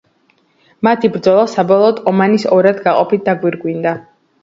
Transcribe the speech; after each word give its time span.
მათი 0.87 1.11
ბრძოლა 1.17 1.45
საბოლოოდ 1.53 2.01
ომანის 2.15 2.49
ორად 2.59 2.83
გაყოფით 2.91 3.33
დაგვირგვინდა. 3.33 3.99